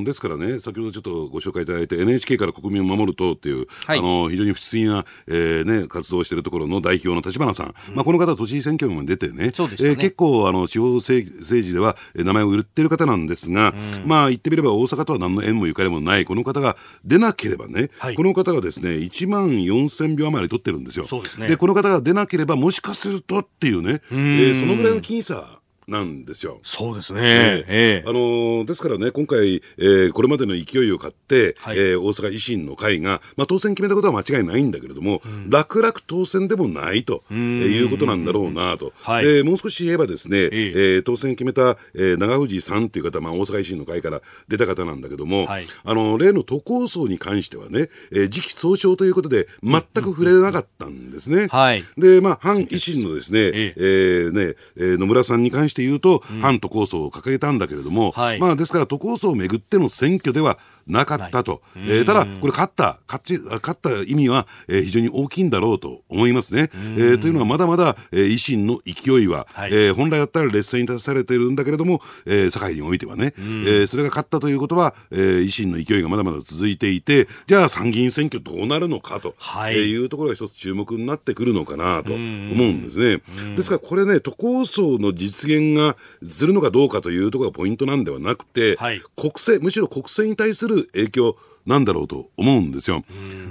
[0.02, 9.46] ー、ですからね、先ほどちょっとご紹介いただいて、NHK から国民を守る党っていう、はい、あのー、非常に不思議な、えーね、活動をしているところの代表の立花さん、うん、まあ、この方、都知事選挙にも出てね、ね。
[9.46, 21.06] えー、結構あの、地方政治では名前を売っている方なんですが、うん、まあ、言ってみれば大阪とは何の縁もゆかりもないこの方が出なければね、はい、この方がですね1万4000票余り取ってるんですよ。
[21.38, 26.60] で、ね、この方が出なければもしかするとっていうね、えー、そのぐらいの僅差なんですよ。
[26.64, 27.22] そうですね。
[27.68, 51.48] えー、あのー、ですからね、今回、えー、これまでの勢いを買って、はい、えー、大阪維新の会が、まあ、当選決めたことは間違いないんだけれども、うん、楽々当選でもないと、えー、いうことなんだろうなと、はい、えー、もう少し言えばですね、えー、えー、当選決めた、えー、長藤さんという方、まあ、大阪維新の会から出た方なんだけども、はい、あの例の都構想に関してはね、えー、時期総称ということで、全く触れなかったんですね。
[51.48, 66.70] はい、で、まあ、反維新のですね、えー、えー、ね、えー、野村さんに関して言うと、うん、反都構想を掲げたんだけれども、はい、まあ、ですから都構想をめぐっての選挙では、なかったと、えー、ただ、これ勝った、勝ち勝った意味は、えー、非常に大きいんだろうと思いますね。
[66.74, 82.26] えー、というのは、まだまだ、えー、維新の勢いは、はい、えー、本来だったら劣勢に立たされているんだけれども、えー、堺においてはね、えー、それが勝ったということは、えー、維新の勢いがまだまだ続いていて、じゃあ参議院選挙どうなるのかと、はい、えー、いうところが一つ注目になってくるのかなと思う
[82.70, 83.22] んですね。
[83.56, 93.04] ですから、これね、都構想の実現がするのかどうかというところがポイントなんではなくて、はい、国政、むしろ国政に対する影響、なんだろうと思うんですよ。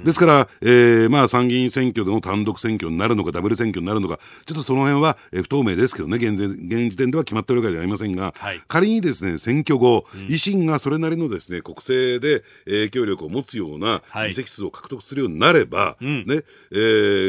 [0.03, 16.75] ですから、えー、まあ参議院選挙での単独選挙になるのか、ダブル選挙になるのか、ちょっとその辺は、えー、不透明ですけどね、現現時点では決まっているわけではありませんが、はい、仮にですね、選挙後、うん、維新がそれなりのですね、国政で影響力を持つような議席数を獲得するようになれば、はい、ね、え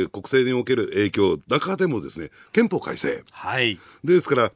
[0.06, 3.24] ー、国政における影響、中でもですね、憲法改正。
[3.32, 4.52] はい、ですから、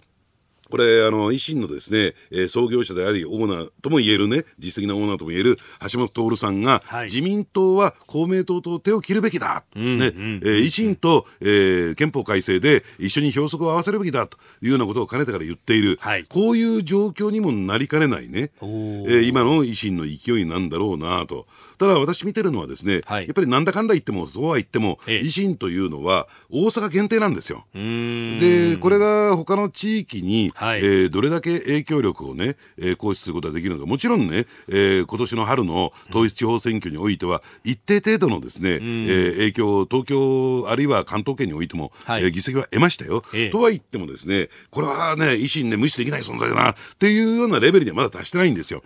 [0.71, 5.57] これ、あの、維新のですね、えー、創業者であり、オーナーとも言えるね、実績のオーナーとも言える
[5.93, 9.65] 橋本徹さんが、はい、自民党は公明党と手を切るべきだ。
[9.75, 15.99] うん、ね、うん、えー、維新と、えー、憲法改正で一緒に票則を合わせるべきだというようなことをかねてから言っている。
[16.01, 21.47] はい、こういう状況にもなりかねないね、えー、今の維新の勢いなんだろうなと。
[21.81, 27.65] ただ私見てるのはですね、はい、やっぱりなんだかんだ言っても、そうは言っても、維新というのは大阪限定なんですよ。
[27.73, 43.25] で、これが他の地域に、はい、えー、どれだけ影響力をね、えー、行使することができるのか、もちろんね、えー、今年の春の統一地方選挙においては、一定程度のですね、えー、影響を東京あるいは関東圏においても、はい、えー、議席は得ましたよ。
[43.33, 48.83] えー、とは言ってもですね、これはね、維新ね、無視できない存在だな、っていうようなレベルにはまだ達してないんですよ。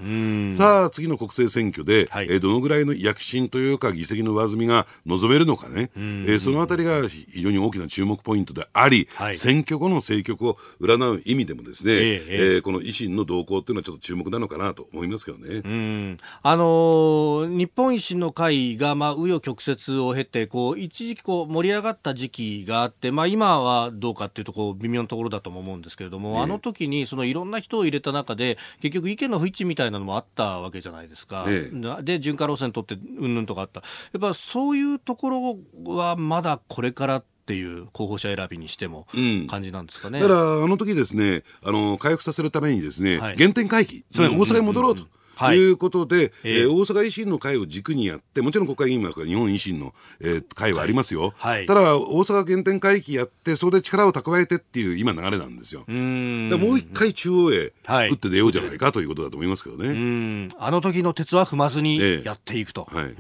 [0.57, 12.25] さあ、次の国政選挙で、はい、えー、どのぐらいの躍進というか、議席の上積みが望めるのかね、えー、そのあたりが非常に大きな注目ポイントであり、はい、選挙後の政局を占う意味でもですね、えー、
[12.57, 15.63] えー、この維新の動向っていうのはちょっと注目なのかなと思いますけどね。
[15.65, 16.19] うん。
[16.43, 31.45] あのー、日本維新の会が、まあ、紆余曲折を経て、こう、一時期こう盛り上がった時期があって、まあ、今はどうかっていうとこう微妙なところだと思うんですけれども、えー、あの時にそのいろんな人を入れた中で、結局意見の不一致みたいなのもあったわけじゃないですか。
[31.47, 33.83] えー、で、循環路線取って、うんぬんとかあった。
[34.13, 39.07] やっぱそういうところはまだこれからっていう候補者選びにしても
[39.49, 44.05] 感じなんですかね、うん、だからあの時ですねあの回復させるためにですね、はい、原点回帰。
[44.11, 45.03] つまり大阪に戻ろうと。
[45.03, 45.09] と
[45.55, 45.59] い。
[45.59, 55.85] うことで、えー、大阪維新の会を軸にやって、もちろん国会議員も日本維新の、えー、会はありますよ、はい、ただ、大阪原点回帰やって、それで力を蓄えてっていう今、流れなんですよ。
[55.87, 56.49] うん。
[56.51, 60.49] もう一回中央へ打って出ようじゃないかということだと思いますけどね。
[60.59, 62.87] あの時の鉄は踏まずにやっていくと。
[62.93, 63.15] えー、はい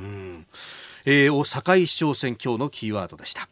[1.07, 3.49] えー、堺市長選、今日のキーワードでした。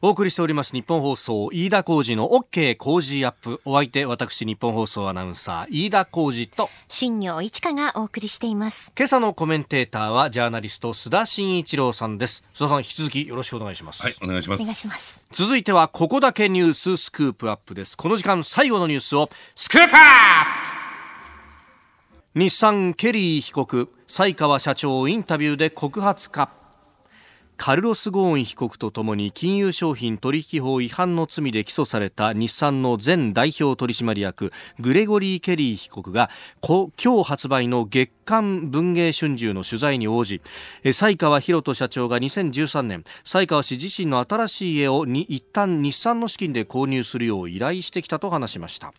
[0.00, 3.60] お送りしております日本放送飯田浩二の OK 工事アップ。
[3.64, 8.92] お相手私日本放送アナウンサー飯田浩二と新業一華がお送りしています。
[8.96, 12.44] 今朝のコメンテーターはジャーナリスト須田慎一郎さんです。
[12.54, 14.04] 須田さん引き続きよろしくお願いします。
[14.04, 14.60] はいお願いします。
[14.60, 15.20] お願いします。
[15.32, 17.96] 続いてはここだけニューススクープアップです。
[17.96, 20.00] この時間最後のニュースをスクープアッ
[22.34, 22.38] プ!
[22.38, 26.50] 日産ケリー被告西川社長インタビューで告発か
[27.58, 36.30] カルロス・ゴーン被告とともに金融商品取引法違反の罪で起訴された日産の前代表取締役グレゴリー・ケリー被告が
[36.62, 40.40] 今日発売の月刊文藝春秋の取材に応じ
[40.84, 48.94] 西川博人社長が2013年西川氏自身の新しい家を一旦日産の資金で購入するよう依頼してきたと話しました。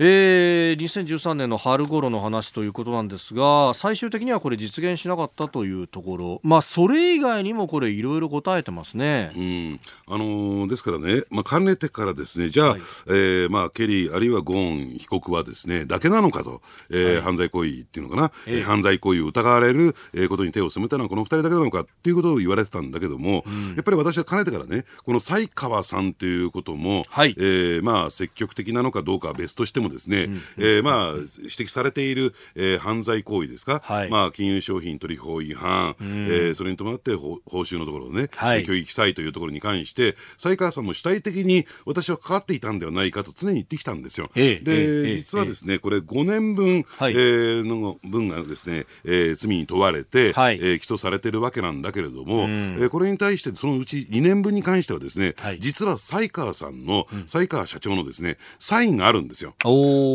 [0.00, 9.80] えー、2013年の春頃の話ということなんですが最終的にはこれ実現しなかったというところ、まあ、それ以外にもこれいろいろ答えてますね、うん。
[10.08, 44.30] あのー、ですからね、まあ、かねてからですねじゃあ、はい、えー、まあ、ケリーあるいはゴーン被告はですねだけなのかと、えー、はい、犯罪行為っていうのかな、えー、犯罪行為を疑われる、えー、ことに手を染めたのはこの2人だけなのかっていうことを言われてたんだけども、うん、やっぱり私はかねてからねこの西川さんということも、はい、えー、まあ、積極的なのかどうかは別としてももですね、うん、えー、まあ、指摘されている、えー、犯罪行為ですか、はい、まあ、金融商品取引法違反、うん、えー、それに伴って報酬のところね、はい、教育記載というところに関して、才川さんも主体的に私は関わっていたんではないかと常に言ってきたんですよ。
[44.34, 59.54] えー、で、えー、実はですね、これ5年分、はい、えー、の分がですね、えー、罪に問われて、はい、えー、起訴されてるわけなんだけれども、うん、えー、これに対してそのうち2年分に関してはですね、はい、実は才川さんの、才川社長のですね、サインがあるんですよ。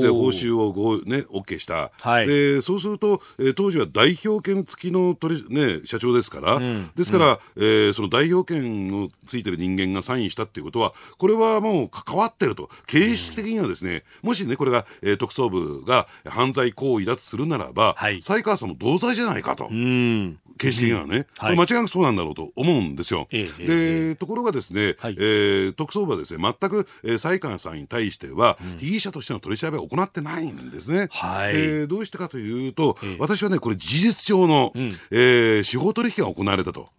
[0.02, 1.92] で、報酬をご、ね、OK した。
[2.02, 12.70] はい、で、そうすると、えー、当時は代表権付きの取ね、社長ですから、うん、ですから、うん、えー、その代表権のついてる人間がサインしたっていうことは、これはもう関わってると。
[12.88, 19.68] 形式的にはですね、もしね、これが、えー、特捜部が犯罪行為だとするならば、はい、才川さんも同罪じゃないかと。
[19.70, 20.40] うん。
[20.60, 23.28] 形式にはね、はい、間違いなくそうなんだろうと思うんですよ。
[23.32, 31.08] えで、ところがですね、はい、えー、特捜部はですね、全く、えー、西川さんに対しては、うん、被疑者としての取り調べを行ってないんですね。
[31.12, 36.90] はい、えー、どうしてかというと、私はね、これ事実上の、うん、えー、司法取引が行われたと。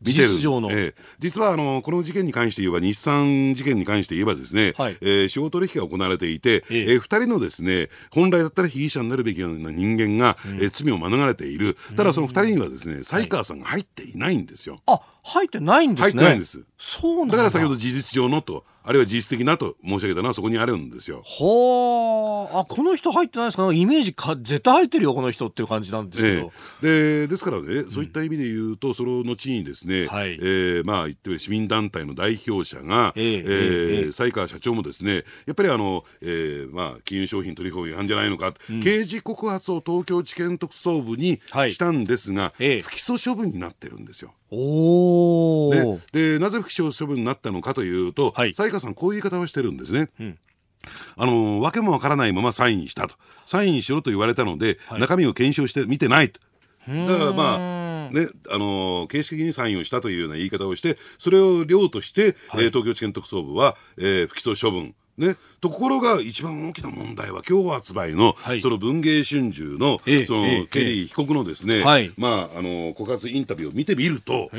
[0.00, 11.76] 事実上の、えー、実はあのこの事件に関して言えば日産事件に関して言えばですね、はい、えー、司法取引が行われていて、えー、えー、2人のですね本来だったら被疑者になるべきような人間が、うん、えー、罪を免れている。
[11.96, 14.80] ただその2人にはですね才川さんが入っていないんですよ。
[14.86, 16.02] あ入ってないんですね。
[16.02, 16.62] 入ってないんです。
[16.78, 21.22] そうだから先ほど事実上のとあるいは事実的なと申し上げたのはそこにあるんですよ。
[21.22, 23.70] はあ、この人入ってないですか？
[23.70, 26.52] イメージか絶対入ってるよこの人っていう感じなんですけど。
[26.82, 44.32] えー、でですからね、そういった意味で言うとその後にですね、はい、えー、まあ言ってみ市民団体の代表者が、えー、えー、才川社長もですねやっぱりあの、えー、まあ金融商品取引法違反じゃないのか、うん、刑事告発を東京地検特捜部にしたんですが、はい、不起訴処分になってるんですよ。
[44.50, 50.10] おね、でなぜ不起訴処分になったのかというと、はい、才川さんこういう言い方をしてるんですね。
[50.20, 50.38] うん。
[51.16, 53.16] あの訳もわからないままサインしたと。
[53.46, 56.40] サインしろと言われたので、はい、中身を検証して見てないと。
[56.88, 74.50] だからまあねあの形式的にサインをしたというような言い方をしてそれを量として、はい、えー、東京地検特捜部は、えー、不起訴処分ね、ところが一番大きな問題は今日発売の、はい、その文藝春秋の、えその、えケリー被告のですね、はい、まああの告発インタビューを見てみると、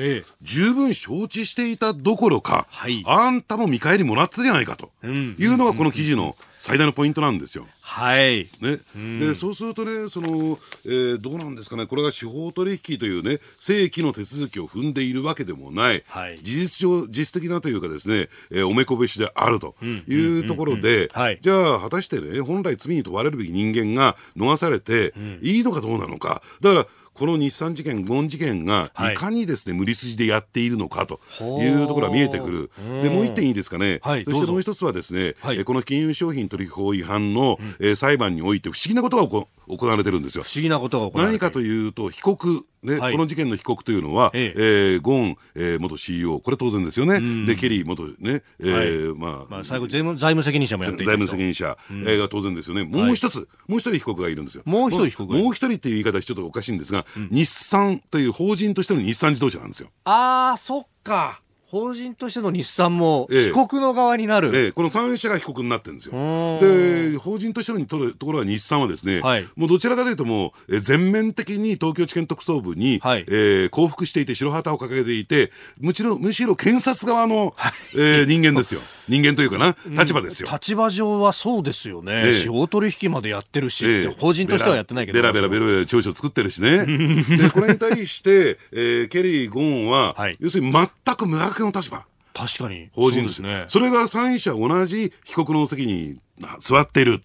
[0.41, 7.65] 十分承知していたどころか、はい、あんたも見返りもらったじゃないかというのがこの記事の最大のポイントなんですよ。
[7.79, 8.49] はい。
[8.59, 8.79] ね。
[9.17, 21.09] で、そうするとね、その、えー、どうなんですかね、これが司法取引というね、正規の手続きを踏んでいるわけでもない、はい、事実上、実質的なというかですね、えー、おめこべしであるというところで、
[21.41, 26.41] じゃあ、果たしてね、本来罪に問われるべき人間が逃されて、いいのかどうなのか。
[26.59, 26.87] だから、
[27.19, 29.13] この日産事件、ゴン事件がい。
[29.13, 31.19] かにですね、はい、無理筋でやっているのかと
[31.61, 32.71] いうところが見えてくる、
[33.03, 40.43] でもう一点いいですかね、はい、そしてもう一つはですね、はい、この金融商品取引法違反の、うん、えー、裁判において不思議なことが行われてるんですよ。
[40.43, 44.61] 不思議なことが行われて何かというと、被告、ね、はい、この事件の被告というのは、ええ。
[44.93, 47.45] えー、ゴン、えー、元 CEO、これ当然ですよね。
[47.45, 52.83] で、ケリー元ね、えー、はい、まあ、まあ、最後財務、財務責任者もやってい財務責任者、うん、えー、が当然ですよね。
[52.83, 54.63] もう一つ、はい、もう一人被告がいるんですよ。
[54.65, 59.89] もう一人被告もう一人っていう言い方はちょっとおかしいんですが、うん、日産という法人としての日産自動車なんですよ。
[60.05, 61.41] ああ、そっか。
[61.69, 66.13] 法人としての日産も被告の側になる、ええこの3社が被告になってるんですよ。
[66.59, 78.81] で法人としてのところは日産はですね、はい、もうどちらかというともう、え全面的に東京地検特捜部に、はい、えー、降伏していて白旗を掲げていてむしろむしろ検察側の、はい、えー、人間ですよ。
[79.09, 80.49] 人間というかな、立場ですよ。
[80.51, 82.29] 立場上はそうですよね。
[82.29, 85.19] え司法取引までやってるし、え法人としてはやってないけど。
[85.19, 86.85] ベラベラベラベラ調書作ってるしね。
[87.37, 92.05] で、これに対して、えー、ケリー・ゴーンは、はい、要するに全く無悪の立場。
[92.33, 92.89] 確かに。
[92.93, 93.65] 法人ですね。
[93.67, 96.19] それが3者同じ被告の席に
[96.59, 97.23] 座っている。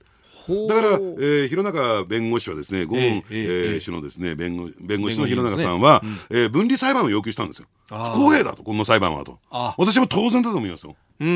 [0.69, 7.69] だから、えー、弘中弁護士はですね、ゴーン、えー、氏のですね、弁護弁護士の弘中さんは、ねうん、えー、分離裁判を要求したんですよ。
[7.89, 9.39] 不公平だと、この裁判はと。
[9.79, 10.97] 私も当然だと思いますよ。
[11.21, 11.33] うんう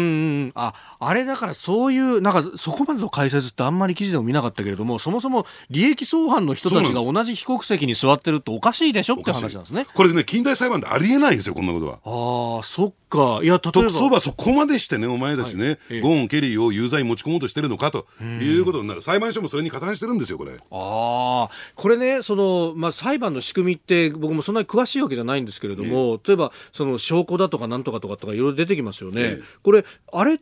[0.47, 9.87] んああれだからそういうなんかそこまでの解説ってあんまり記事でも見なかったけれどもそもそも利益相反の人たちが同じ被告席に座ってるっておかしいでしょって話なんですね。
[9.95, 11.99] これね近代裁判でありえないんですよこんなことは。
[12.05, 13.41] ああそっか。
[13.43, 13.61] いや例えば。
[13.61, 19.03] 特捜部はそこまでしてねお前たちね、はい、ゴーン・ケリーを有罪持ち込もうとしてるのかということになる。
[19.03, 20.53] 裁判所もそれに加担してるんですよこれ。
[20.53, 30.41] ああこれねその、まあ、裁判の仕組みって僕もそんなに詳しいわけじゃないんですけれども、例えばその証拠だとかなんとかとかとかいろいろ出てきますよね、これあれ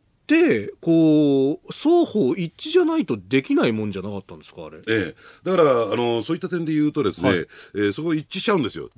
[0.80, 5.14] こう双方一致じゃないとできないもんじゃなかったんですかあれ、ええ、
[5.44, 8.90] だからあのそういった点で言うとですね、はい、えー、そこ一致しちゃうんですよ。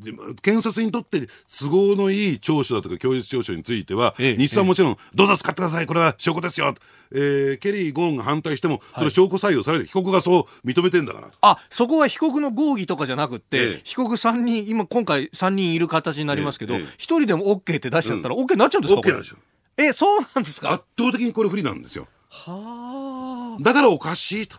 [0.43, 6.75] 検察にとって都合のいい聴取だとか供述調書については、ええ、日産はもちろん、ええ、どうぞ使ってくださいこれは証拠ですよ。
[7.11, 11.29] えー、ケリー、ゴーンが反対しても、それ証拠採用される、被告がそう認めてんだから。
[11.41, 19.39] あそこは被告の合議とかじゃなくて、ええ、被告3人、今、今回3人いる形になりますけど、え、1人でも OK って出しちゃったら、OK になっちゃうんですか、OK なんですよ。
[19.79, 20.71] え、そうなんですか？
[20.73, 22.07] 圧倒的にこれ不利なんですよ。
[22.29, 23.63] はあ。
[23.63, 24.59] だからおかしいと。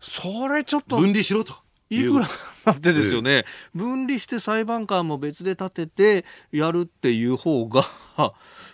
[0.00, 0.96] それちょっと。
[0.98, 1.54] 分離しろと。
[1.90, 2.28] いくら
[2.66, 3.44] だってですよね、ええ、
[3.74, 7.86] 分離して裁判官も別で立ててやるっていう方が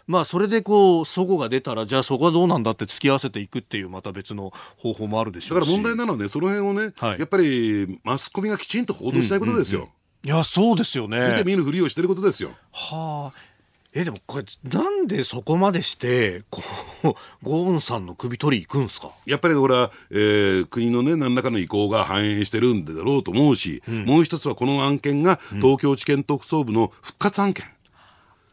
[0.08, 13.53] まあそれでこうそごが出たらじゃあそこはどうなんだって突き合わせていくっていうまた別の方法もあるでしょうだから問題なのはねその辺をね、はい、やっぱりマスコミがきちんと報道しないことですよ、うんうんうん、いやそうですよね見て見ぬふりをしてることですよはあ
[13.96, 16.62] えでもこれなんでそこまでしてこ
[17.04, 17.08] う
[17.44, 19.10] ゴーンさんの首取り行くんですか？
[19.24, 27.72] やっぱりこれは、えー、国のね何らかの意向が反映してるんだろうと思うし、うん、もう一つはこの案件が東京地検特捜部の復活案件、うん、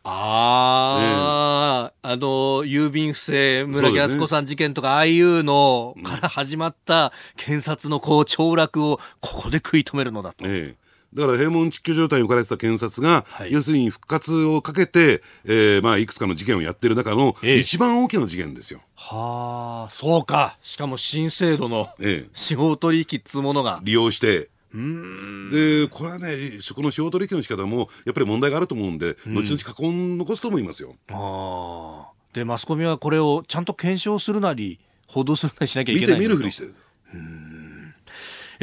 [0.04, 10.46] ああ、ね、あの郵便不正村木敦子さん事件とか、ああいうのから始まった検察のこう凋落をここで食い止めるのだと。
[10.46, 10.81] ええ
[11.14, 18.80] だから閉門窒居状態に置かれてた検察が、はい、要するに復活をかけて、えーまあ、いくつかの事件をやってる中の一番大きな事件ですよ。
[18.80, 20.57] ええ、はあ、そうか。
[20.62, 21.89] しかも新制度の
[22.34, 23.82] 司法取引っつうものが。
[23.84, 30.95] 利用して、でこれはね、そこの司法取引の仕方もやっぱり問題があると思うんで、うん、後々過去に残すと思いますよ。
[31.09, 36.76] あで、マスコミはこれをちゃんと検証するなり、報道するなりしなきゃいけない見て見るふりしてる。
[37.14, 37.41] うん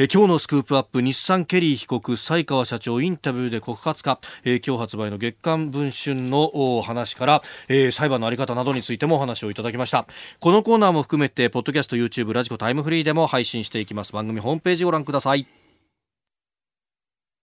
[0.01, 10.07] え今日のスクープアップ日産ケリー被告西川社長インタビューで告発か、え今日発売の月刊文春の話から、え裁判のあり方などについてもお話をいただきました。
[10.39, 14.13] このコーナーも含めてポッドキャスト YouTube ラジコタイムフリーでも配信していきます。
[14.13, 15.58] 番組ホームページご覧ください。